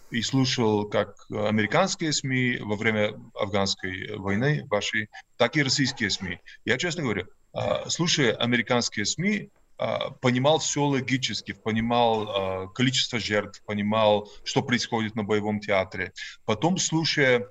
[0.10, 6.40] и слушал как американские СМИ во время афганской войны вашей, так и российские СМИ.
[6.66, 13.62] Я, честно говоря, а, слушая американские СМИ, а, понимал все логически, понимал а, количество жертв,
[13.66, 16.14] понимал, что происходит на боевом театре.
[16.46, 17.50] Потом, слушая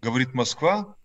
[0.00, 0.95] «Говорит Москва»,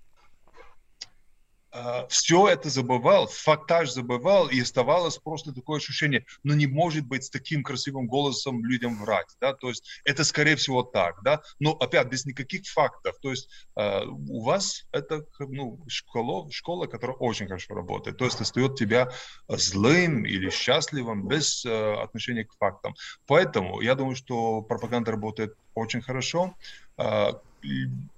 [2.09, 7.29] все это забывал, фактаж забывал, и оставалось просто такое ощущение, ну не может быть с
[7.29, 12.07] таким красивым голосом людям врать, да, то есть это скорее всего так, да, но опять
[12.07, 17.73] без никаких фактов, то есть э, у вас это, ну, школа, школа, которая очень хорошо
[17.73, 19.09] работает, то есть остает тебя
[19.47, 22.95] злым или счастливым без э, отношения к фактам.
[23.27, 26.55] Поэтому я думаю, что пропаганда работает очень хорошо.
[26.97, 27.31] Э,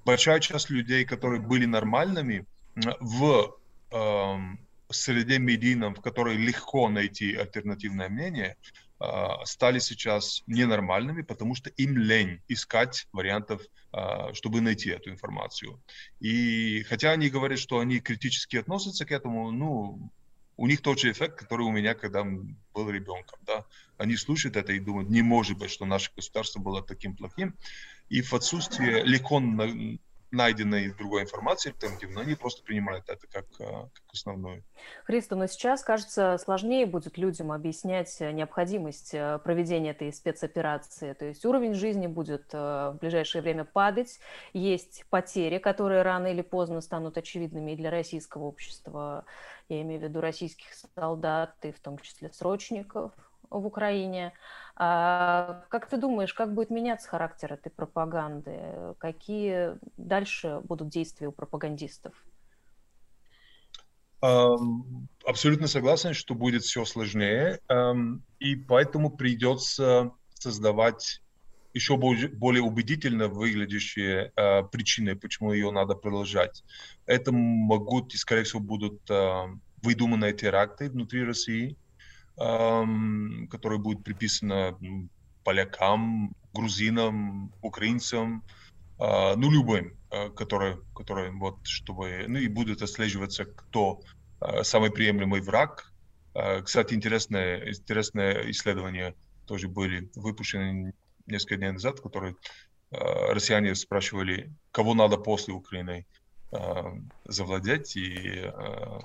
[0.06, 3.58] большая часть людей, которые были нормальными, в
[3.92, 4.38] э,
[4.90, 8.58] среде медийном, в которой легко найти альтернативное мнение,
[9.00, 9.06] э,
[9.46, 13.62] стали сейчас ненормальными, потому что им лень искать вариантов,
[13.94, 15.82] э, чтобы найти эту информацию.
[16.20, 20.12] И хотя они говорят, что они критически относятся к этому, ну,
[20.56, 23.40] у них тот же эффект, который у меня, когда был ребенком.
[23.46, 23.66] Да?
[23.98, 27.56] Они слушают это и думают, не может быть, что наше государство было таким плохим.
[28.10, 29.40] И в отсутствие легко
[30.34, 34.64] найденной другой информации альтернативной, они просто принимают это как, а, как основную.
[35.06, 41.14] Христо, но сейчас, кажется, сложнее будет людям объяснять необходимость э, проведения этой спецоперации.
[41.14, 44.20] То есть уровень жизни будет э, в ближайшее время падать,
[44.54, 49.26] есть потери, которые рано или поздно станут очевидными и для российского общества,
[49.70, 53.12] я имею в виду российских солдат и в том числе срочников
[53.60, 54.34] в Украине.
[54.76, 58.60] А как ты думаешь, как будет меняться характер этой пропаганды?
[58.98, 62.14] Какие дальше будут действия у пропагандистов?
[65.26, 67.60] Абсолютно согласен, что будет все сложнее,
[68.40, 71.22] и поэтому придется создавать
[71.74, 76.64] еще более убедительно выглядящие э, причины, почему ее надо продолжать.
[77.08, 79.46] Это могут и, скорее всего, будут э,
[79.82, 81.76] выдуманные теракты внутри России,
[82.36, 84.78] которое будет приписано
[85.44, 88.44] полякам, грузинам, украинцам,
[89.00, 94.02] а, ну, любым, а, которые, которые вот, чтобы, ну, и будут отслеживаться, кто
[94.40, 95.90] а, самый приемлемый враг.
[96.64, 99.14] Кстати, интересное, интересное исследование
[99.46, 100.94] тоже были выпущены
[101.28, 102.36] несколько дней назад, которые
[102.90, 106.08] россияне спрашивали, кого надо после Украины
[107.26, 109.02] завладеть, и Эм,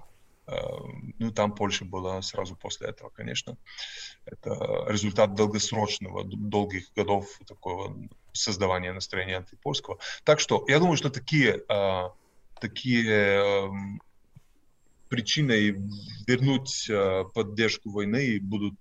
[1.18, 3.56] ну, там Польша была сразу после этого, конечно.
[4.24, 7.96] Это результат долгосрочного, долгих годов такого
[8.32, 9.98] создавания настроения антипольского.
[10.24, 12.12] Так что я думаю, что такие, а,
[12.60, 14.00] такие эм,
[15.08, 15.76] причины
[16.26, 18.78] вернуть а, поддержку войны будут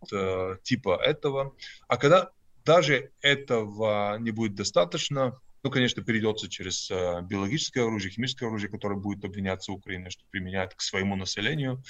[0.63, 1.56] типа этого.
[1.88, 2.32] А когда
[2.65, 8.96] даже этого не будет достаточно, ну, конечно, перейдется через э, биологическое оружие, химическое оружие, которое
[8.96, 11.84] будет обвиняться Украиной, что применяет к своему населению.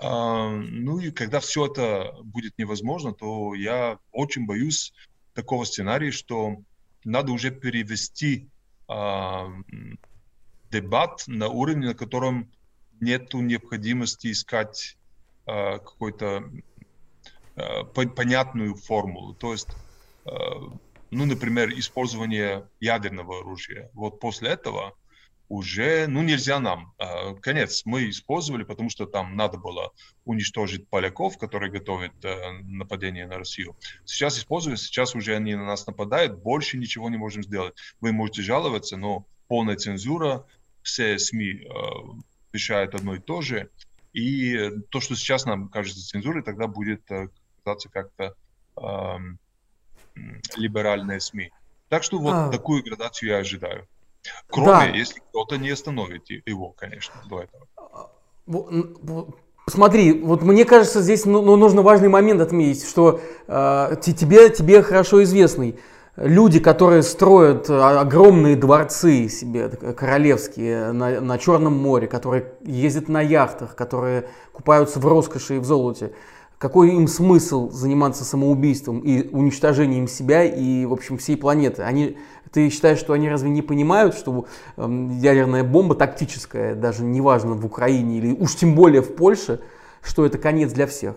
[0.00, 4.92] Э, ну и когда все это будет невозможно, то я очень боюсь
[5.34, 6.56] такого сценария, что
[7.04, 8.48] надо уже перевести
[8.88, 9.46] э,
[10.70, 12.50] дебат на уровень, на котором
[13.00, 14.96] нет необходимости искать
[15.44, 16.50] какую-то
[17.56, 19.34] э, понятную формулу.
[19.34, 19.68] То есть
[21.10, 23.90] ну, например, использование ядерного оружия.
[23.94, 24.94] Вот после этого
[25.48, 26.92] уже, ну, нельзя нам.
[26.98, 29.92] А, конец мы использовали, потому что там надо было
[30.24, 33.74] уничтожить поляков, которые готовят э, нападение на Россию.
[34.04, 37.74] Сейчас используем, сейчас уже они на нас нападают, больше ничего не можем сделать.
[38.00, 40.44] Вы можете жаловаться, но полная цензура,
[40.82, 41.66] все СМИ
[42.52, 43.70] э, одно и то же.
[44.12, 47.28] И то, что сейчас нам кажется цензурой, тогда будет э,
[47.64, 48.34] казаться как-то
[48.76, 49.16] э,
[50.56, 51.50] либеральные СМИ.
[51.88, 52.50] Так что вот а...
[52.50, 53.86] такую градацию я ожидаю.
[54.48, 54.84] Кроме, да.
[54.86, 59.34] если кто-то не остановит его, конечно, до этого.
[59.66, 64.82] Смотри, вот мне кажется, здесь ну, ну, нужно важный момент отметить, что э, тебе, тебе
[64.82, 65.78] хорошо известный.
[66.16, 73.20] Люди, которые строят а, огромные дворцы себе, королевские, на, на Черном море, которые ездят на
[73.20, 76.12] яхтах, которые купаются в роскоши и в золоте,
[76.58, 81.82] какой им смысл заниматься самоубийством и уничтожением себя и, в общем, всей планеты?
[81.82, 82.18] Они,
[82.52, 87.64] ты считаешь, что они разве не понимают, что э, ядерная бомба тактическая, даже неважно в
[87.64, 89.60] Украине или уж тем более в Польше,
[90.02, 91.16] что это конец для всех?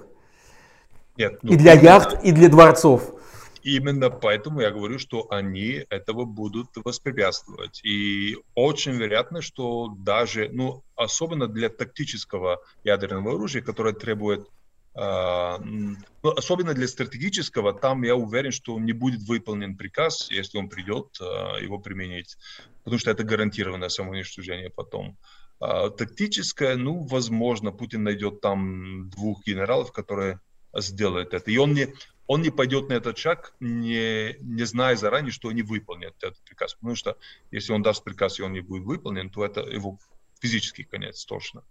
[1.18, 1.40] Нет.
[1.42, 3.16] Ну, и для именно, яхт, и для дворцов.
[3.64, 7.82] Именно поэтому я говорю, что они этого будут воспрепятствовать.
[7.84, 14.48] И очень вероятно, что даже, ну, особенно для тактического ядерного оружия, которое требует
[14.94, 21.58] особенно для стратегического, там я уверен, что не будет выполнен приказ, если он придет а,
[21.58, 22.38] его применить,
[22.84, 25.18] потому что это гарантированное самоуничтожение потом.
[25.60, 30.42] А, тактическое, ну, возможно, Путин найдет там двух генералов, которые
[30.76, 31.52] сделают это.
[31.52, 31.94] И он не,
[32.28, 36.74] он не пойдет на этот шаг, не, не зная заранее, что они выполнят этот приказ.
[36.74, 37.18] Потому что
[37.50, 40.00] если он даст приказ, и он не будет выполнен, то это его
[40.42, 41.64] физический конец точно.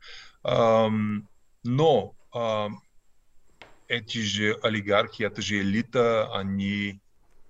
[1.62, 2.14] Но
[3.90, 7.00] эти же олигархи, это же элита, они,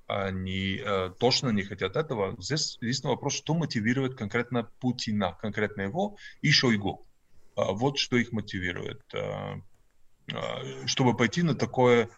[0.07, 2.35] они э, точно не хотят этого.
[2.41, 7.07] Здесь единственный вопрос, что мотивирует конкретно Путина, конкретно его и Шойгу.
[7.57, 9.03] А, вот что их мотивирует.
[9.15, 9.61] А,
[10.33, 12.09] а, чтобы пойти на такое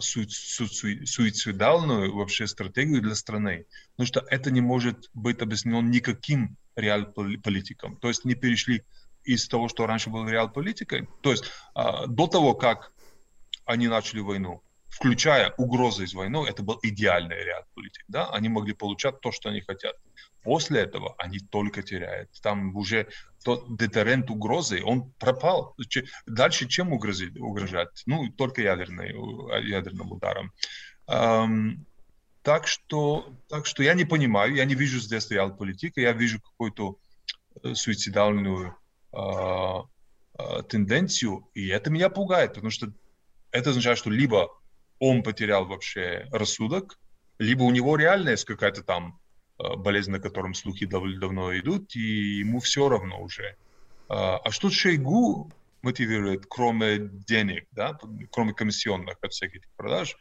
[0.00, 3.66] су- суицидальную вообще стратегию для страны.
[3.92, 7.96] Потому что это не может быть объяснено никаким реал-политиком.
[7.98, 8.82] То есть не перешли
[9.22, 11.08] из того, что раньше было реал-политикой.
[11.22, 11.44] То есть
[11.74, 12.92] а, до того, как
[13.64, 18.04] они начали войну, включая угрозы из войны, это был идеальный ряд политик.
[18.08, 18.30] Да?
[18.30, 19.96] Они могли получать то, что они хотят.
[20.42, 22.30] После этого они только теряют.
[22.42, 23.08] Там уже
[23.44, 25.76] тот детерент угрозы, он пропал.
[26.26, 28.02] Дальше чем угрозить, угрожать?
[28.06, 29.08] Ну, только ядерный,
[29.68, 30.52] ядерным ударом.
[31.08, 31.86] Эм,
[32.42, 36.40] так, что, так что я не понимаю, я не вижу здесь реал политика, я вижу
[36.40, 36.98] какую-то
[37.62, 38.76] э, суицидальную
[39.12, 39.18] э,
[40.38, 42.92] э, тенденцию, и это меня пугает, потому что
[43.54, 44.50] это означает, что либо
[44.98, 46.98] он потерял вообще рассудок,
[47.38, 49.20] либо у него реально есть какая-то там
[49.58, 53.56] э, болезнь, на котором слухи дав- давно идут, и ему все равно уже.
[54.08, 57.98] А, а что Шейгу мотивирует, кроме денег, да,
[58.30, 60.16] кроме комиссионных от всяких продаж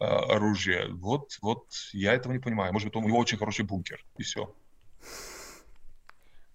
[0.00, 0.88] э, оружия?
[0.88, 2.72] Вот, вот я этого не понимаю.
[2.72, 4.54] Может быть, у него очень хороший бункер, и все.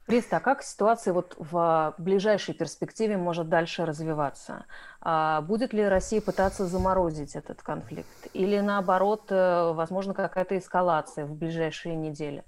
[0.05, 4.65] Криста, а как ситуация вот в ближайшей перспективе может дальше развиваться?
[4.99, 8.27] А будет ли Россия пытаться заморозить этот конфликт?
[8.33, 12.43] Или наоборот, э, возможно, какая-то эскалация в ближайшие недели?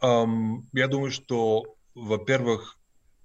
[0.00, 2.78] Я думаю, что, во-первых,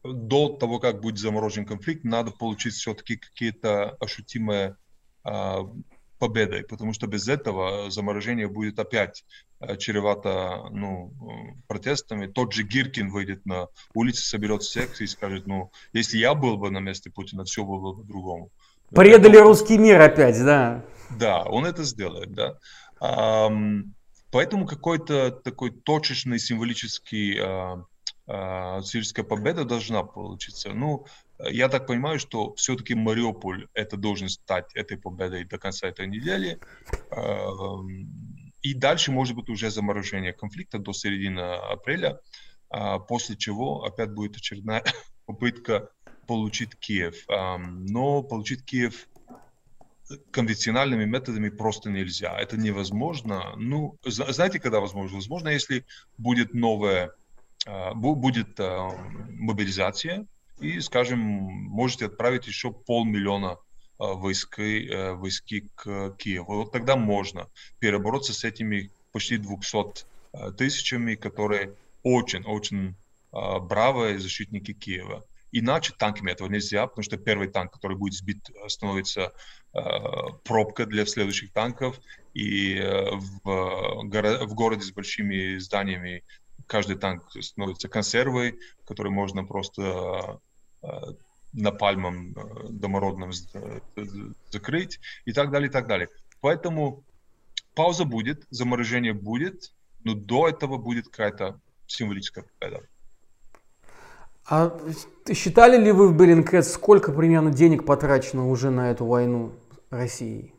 [0.03, 4.75] до того, как будет заморожен конфликт, надо получить все-таки какие-то ощутимые
[5.25, 5.69] uh,
[6.23, 9.25] победой, потому что без этого заморожение будет опять
[9.59, 12.27] э, чревато ну, э, протестами.
[12.27, 16.71] Тот же Гиркин выйдет на улицы, соберет всех и скажет, ну, если я был бы
[16.71, 18.51] на месте Путина, все было бы по-другому.
[18.95, 19.43] Предали это...
[19.43, 20.85] русский мир опять, да?
[21.09, 22.57] Да, он это сделает, да.
[24.31, 27.83] Поэтому какой-то такой точечный символический а,
[28.27, 30.69] сирийская победа должна получиться.
[30.73, 31.05] Ну,
[31.39, 36.59] я так понимаю, что все-таки Мариуполь это должен стать этой победой до конца этой недели.
[38.61, 42.21] И дальше может быть уже заморожение конфликта до середины апреля,
[42.69, 44.83] а после чего опять будет очередная
[45.25, 45.89] попытка
[46.25, 47.25] получить Киев.
[47.27, 49.09] Но получить Киев
[50.31, 52.37] конвенциональными методами просто нельзя.
[52.37, 53.53] Это невозможно.
[53.57, 55.17] Ну, знаете, когда возможно?
[55.17, 55.85] Возможно, если
[56.17, 57.11] будет новая, а,
[57.65, 58.89] будет а,
[59.29, 60.27] мобилизация,
[60.59, 63.57] и, скажем, можете отправить еще полмиллиона
[63.97, 66.57] войски, э, войски к Киеву.
[66.63, 67.47] Вот тогда можно
[67.79, 72.95] перебороться с этими почти 200 э, тысячами, которые очень-очень
[73.31, 75.25] бравые защитники Киева.
[75.55, 79.33] Иначе танками этого нельзя, потому что первый танк, который будет сбит, становится
[79.73, 79.79] э,
[80.43, 81.99] пробкой для следующих танков.
[82.33, 86.23] И э, в, горо- в городе с большими зданиями
[86.67, 90.39] каждый танк становится консервой, которую можно просто
[91.53, 92.35] напальмом
[92.69, 93.31] домородным
[94.51, 96.09] закрыть и так далее, и так далее.
[96.41, 97.03] Поэтому
[97.75, 102.83] пауза будет, заморожение будет, но до этого будет какая-то символическая победа.
[104.45, 104.77] А
[105.31, 109.53] считали ли вы в Беллинкет, сколько примерно денег потрачено уже на эту войну
[109.89, 110.53] России?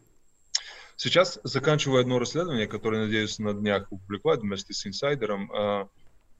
[0.96, 5.88] Сейчас заканчиваю одно расследование, которое, надеюсь, на днях опубликовать вместе с инсайдером, э,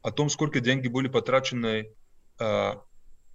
[0.03, 1.89] о том, сколько деньги были потрачены
[2.39, 2.73] э,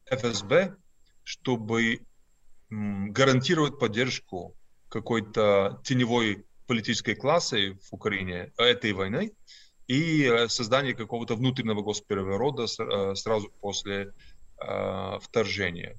[0.06, 0.76] ФСБ,
[1.24, 2.02] чтобы
[2.70, 4.56] гарантировать поддержку
[4.90, 9.34] какой-то теневой политической классы в Украине этой войны
[9.88, 12.68] и э, создание какого-то внутреннего госпереворота
[13.16, 14.14] сразу после
[15.22, 15.98] вторжения.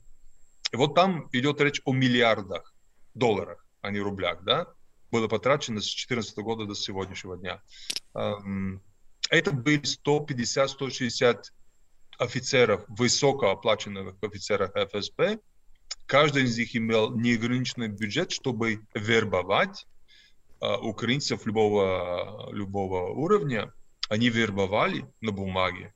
[0.71, 2.75] И вот там идет речь о миллиардах
[3.15, 4.67] долларов, а не рублях, да?
[5.11, 7.63] Было потрачено с 2014 года до сегодняшнего дня.
[9.31, 11.45] Это были 150-160
[12.19, 15.39] офицеров, высокооплаченных офицеров ФСБ.
[16.07, 19.87] Каждый из них имел неограниченный бюджет, чтобы вербовать
[20.61, 23.73] а, украинцев любого, любого уровня.
[24.09, 25.95] Они вербовали на бумаге.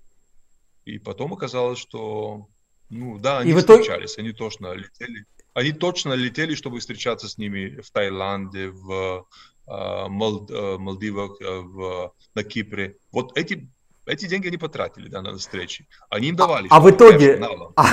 [0.84, 2.48] И потом оказалось, что
[2.90, 4.28] ну да, они и встречались, итоге...
[4.28, 9.26] они точно летели они точно летели, чтобы встречаться с ними в Таиланде, в
[9.66, 12.96] э, Мал, э, Малдивах, э, в, на Кипре.
[13.12, 13.68] Вот эти,
[14.04, 15.86] эти деньги они потратили да, на встречи.
[16.10, 16.66] Они им давали.
[16.70, 17.40] А, а в итоге...
[17.76, 17.86] А,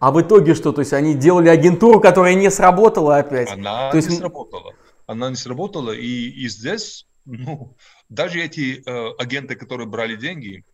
[0.00, 0.72] а в итоге что?
[0.72, 3.50] То есть они делали агентуру, которая не сработала опять?
[3.50, 4.10] Она То есть...
[4.10, 4.74] не сработала.
[5.06, 5.92] Она не сработала.
[5.92, 7.76] И, и здесь, ну,
[8.08, 10.64] даже эти э, агенты, которые брали деньги,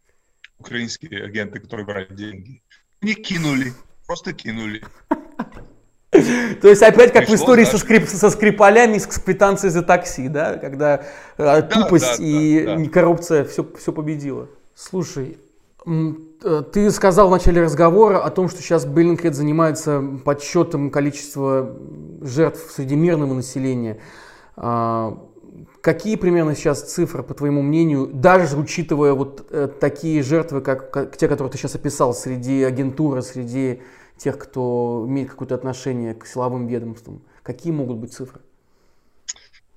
[0.59, 2.63] украинские агенты, которые брали деньги,
[3.03, 3.75] не кинули,
[4.07, 4.83] просто кинули.
[6.63, 10.29] То есть опять как Пришло, в истории со, скрип, со скрипалями, с квитанцией за такси,
[10.29, 11.03] да, когда
[11.37, 12.85] э, тупость да, и да, да.
[12.89, 14.49] коррупция все, все победила.
[14.75, 15.39] Слушай,
[15.87, 21.77] э, ты сказал в начале разговора о том, что сейчас Bellingcat занимается подсчетом количества
[22.23, 23.99] жертв среди мирного населения.
[24.57, 25.19] А,
[25.81, 31.17] какие примерно сейчас цифры, по твоему мнению, даже учитывая вот э, такие жертвы, как, как
[31.17, 33.83] те, которые ты сейчас описал, среди агентуры, среди
[34.17, 37.23] тех, кто имеет какое-то отношение к силовым ведомствам?
[37.43, 38.41] Какие могут быть цифры?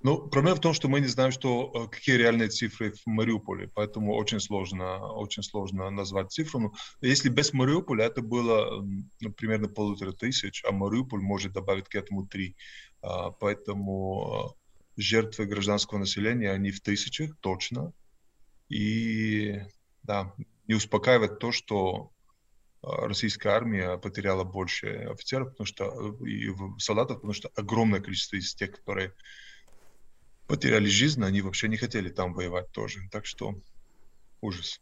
[0.02, 3.68] Ну, проблема в том, что мы не знаем, что, э, какие реальные цифры в Мариуполе,
[3.68, 6.60] поэтому очень сложно, очень сложно назвать цифру.
[6.62, 8.82] Но если без Мариуполя это было
[9.20, 12.56] ну, примерно полутора тысяч, а Мариуполь может добавить к этому три.
[13.02, 14.56] А, поэтому
[14.96, 17.92] э, жертвы гражданского населения, они в тысячах точно.
[18.70, 19.60] И
[20.04, 20.34] да,
[20.68, 22.12] не успокаивает то, что
[22.82, 26.50] российская армия потеряла больше офицеров, потому что и
[26.80, 29.14] солдатов, потому что огромное количество из тех, которые
[30.48, 33.02] потеряли жизнь, они вообще не хотели там воевать тоже.
[33.12, 33.56] Так что
[34.42, 34.82] ужас.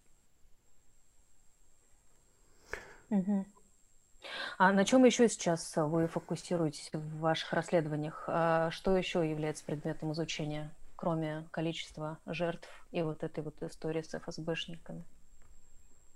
[4.57, 8.23] А на чем еще сейчас вы фокусируетесь в ваших расследованиях?
[8.27, 14.17] А что еще является предметом изучения, кроме количества жертв и вот этой вот истории с
[14.19, 15.03] ФСБшниками?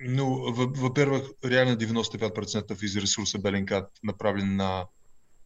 [0.03, 4.89] Ну, во-первых, реально 95% из ресурса Беллинкат направлен на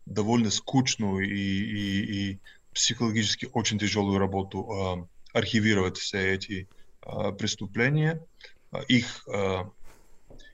[0.05, 2.39] довольно скучную и, и, и
[2.73, 6.69] психологически очень тяжелую работу э, архивировать все эти
[7.05, 8.25] э, преступления.
[8.87, 9.63] Их, э,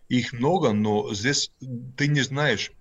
[0.09, 1.51] их много, но здесь
[1.95, 2.71] ты не знаешь,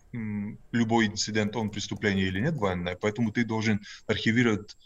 [0.73, 4.77] любой инцидент, он преступление или нет военное, поэтому ты должен архивировать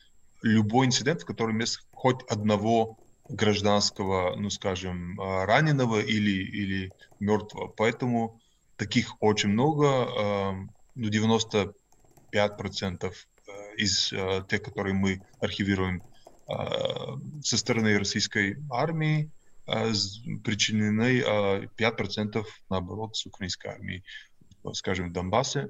[0.42, 2.98] любой инцидент, в котором есть хоть одного
[3.28, 7.68] гражданского, ну скажем, а, раненого или, или мертвого.
[7.68, 8.40] Поэтому
[8.76, 13.14] таких очень много, ну 95%
[13.46, 16.02] э, из э, тех, которые мы архивируем
[16.46, 19.30] а, со стороны российской армии,
[19.66, 19.90] а,
[20.44, 24.04] причинены 5% наоборот с украинской армией,
[24.72, 25.68] скажем, в Донбассе.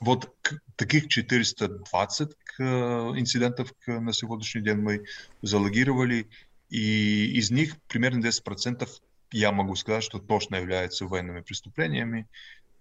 [0.00, 0.34] Вот
[0.76, 5.04] таких 420 инцидентов на сегодняшний день мы
[5.42, 6.28] залогировали,
[6.68, 8.88] и из них примерно 10%
[9.32, 12.26] я могу сказать, что точно являются военными преступлениями,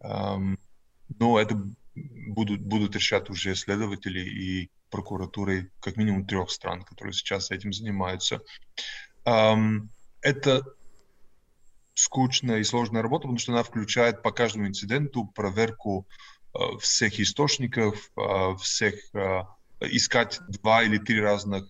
[0.01, 1.61] но это
[1.93, 8.41] будут, будут решать уже следователи и прокуратуры как минимум трех стран, которые сейчас этим занимаются.
[9.23, 10.63] Это
[11.93, 16.34] скучная и сложная работа, потому что она включает по каждому инциденту проверку Э,
[16.79, 19.43] всех источников, э, всех э,
[19.81, 21.65] искать два или три разных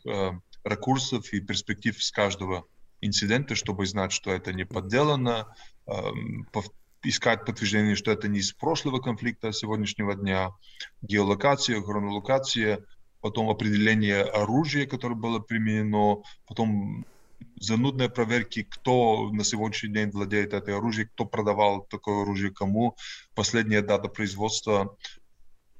[0.63, 2.65] ракурсов и перспектив с каждого
[3.01, 5.55] инцидента, чтобы знать, что это не подделано,
[5.87, 6.47] эм,
[7.03, 10.51] искать подтверждение, что это не из прошлого конфликта, сегодняшнего дня,
[11.01, 12.83] геолокация, хронолокация,
[13.21, 17.05] потом определение оружия, которое было применено, потом
[17.59, 22.95] занудные проверки, кто на сегодняшний день владеет этой оружием, кто продавал такое оружие кому,
[23.33, 24.97] последняя дата производства.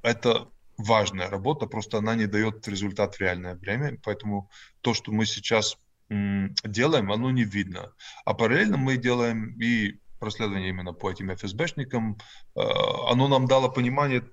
[0.02, 4.50] Это важная работа, просто она не дает результат в реальное время, поэтому
[4.82, 5.78] то, что мы сейчас
[6.10, 7.94] делаем, оно не видно.
[8.26, 12.18] А параллельно мы делаем и расследование именно по этим ФСБшникам.
[12.56, 12.62] Э,
[13.10, 14.24] оно нам дало понимание,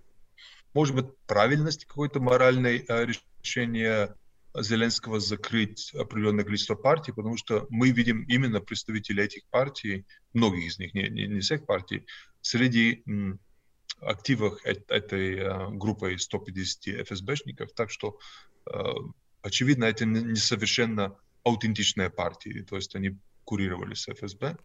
[0.74, 3.06] может быть, правильности какой-то моральной э,
[3.42, 4.14] решения
[4.58, 10.78] Зеленского закрыть определенное количество партий, потому что мы видим именно представителей этих партий, многих из
[10.78, 12.06] них, не, не, не всех партий,
[12.40, 13.02] среди
[14.00, 17.72] активах этой э, группы 150 ФСБшников.
[17.72, 18.18] Так что,
[19.42, 24.56] очевидно, это несовершенно аутентичные партии, то есть они курировали с ФСБ.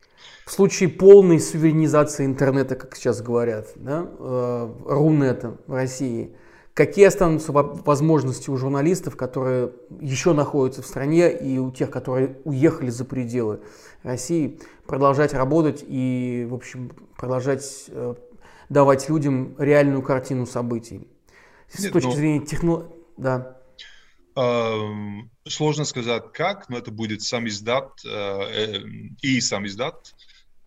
[0.46, 6.36] В случае полной суверенизации интернета, как сейчас говорят, да, э, Рунета в России,
[6.78, 12.92] какие останутся возможности у журналистов, которые еще находятся в стране, и у тех, которые уехали
[12.92, 13.62] за пределы
[14.04, 18.14] России, продолжать работать и, в общем, продолжать э,
[18.70, 21.08] давать людям реальную картину событий?
[21.68, 22.14] С Нет, точки ну...
[22.14, 23.58] зрения технологии, да.
[25.48, 28.84] Сложно сказать как, но это будет сам издат э, э,
[29.24, 30.14] и сам издат.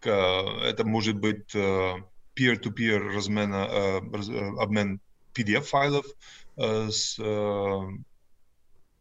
[0.03, 1.93] Это может быть э,
[2.37, 3.99] peer-to-peer размена,
[4.59, 4.99] обмен
[5.35, 6.07] PDF-файлов
[6.57, 7.17] с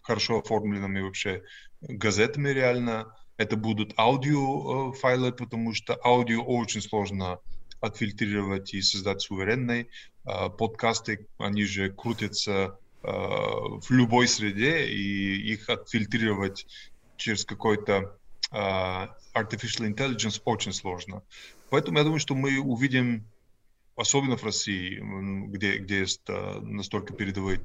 [0.02, 1.44] хорошо оформленными вообще
[1.82, 3.16] газетами реально.
[3.38, 7.40] Это будут аудио-файлы, потому что аудио очень сложно
[7.82, 9.90] отфильтрировать и создать суверенной.
[10.24, 16.68] Подкасты, они же крутятся Э, в любой среде и их отфильтрировать
[17.16, 18.18] через какой-то
[18.52, 21.24] э, artificial intelligence очень сложно.
[21.70, 23.26] Поэтому я думаю, что мы увидим,
[24.00, 25.00] особенно в России,
[25.47, 27.62] где, где есть э, настолько передовые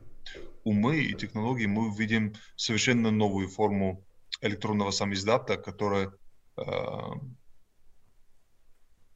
[0.64, 4.04] умы и технологии, мы увидим совершенно новую форму
[4.40, 6.12] электронного самиздата, которая,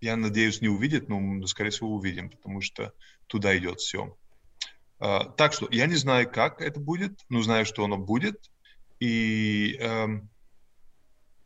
[0.01, 2.93] я надеюсь, не увидит, но, скорее всего, увидим, потому что
[3.27, 4.17] туда идет все.
[5.01, 8.51] А, так что я не знаю, как это будет, но знаю, что оно будет.
[9.01, 10.07] И э,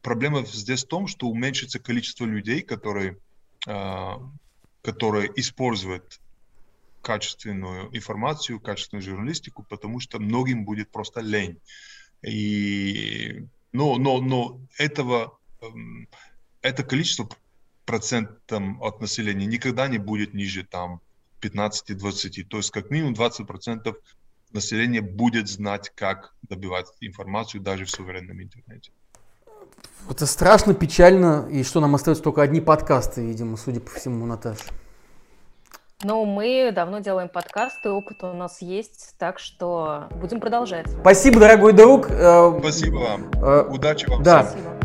[0.01, 3.19] проблема здесь в том, что уменьшится количество людей, которые,
[4.83, 6.21] которые используют
[7.01, 11.59] качественную информацию, качественную журналистику, потому что многим будет просто лень.
[12.23, 16.09] И, но, но, но этого, эм,
[16.61, 17.29] это количество
[17.85, 21.01] процентом от населения никогда не будет ниже там
[21.41, 22.45] 15-20.
[22.45, 23.95] То есть как минимум 20%
[24.53, 28.93] населения будет знать, как добивать информацию даже в суверенном интернете.
[30.11, 34.65] Это страшно, печально, и что нам остается только одни подкасты, видимо, судя по всему, Наташа.
[36.05, 40.87] Ну, мы давно делаем подкасты, опыт у нас есть, так что будем продолжать.
[41.01, 42.11] Спасибо, дорогой друг.
[42.11, 43.31] Э, Спасибо вам.
[43.35, 44.23] Э, Удачи вам.
[44.23, 44.43] Да.
[44.43, 44.82] Спасибо.